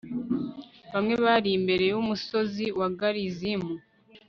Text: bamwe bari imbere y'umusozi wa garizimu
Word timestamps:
bamwe 0.93 1.15
bari 1.25 1.49
imbere 1.57 1.83
y'umusozi 1.91 2.65
wa 2.79 2.87
garizimu 2.99 3.73